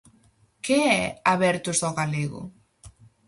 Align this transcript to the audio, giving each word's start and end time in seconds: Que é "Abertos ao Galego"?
Que 0.65 0.79
é 1.03 1.03
"Abertos 1.33 1.79
ao 1.81 1.93
Galego"? 1.99 2.41